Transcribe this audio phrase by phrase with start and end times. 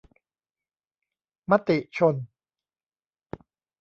[1.49, 2.15] มติชน